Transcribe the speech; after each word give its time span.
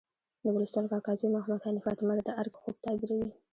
د 0.43 0.45
ولسوال 0.55 0.85
کاکا 0.91 1.11
زوی 1.19 1.29
محمد 1.35 1.61
حنیف 1.65 1.85
اتمر 1.91 2.17
د 2.27 2.29
ارګ 2.41 2.53
خوب 2.61 2.75
تعبیروي. 2.85 3.29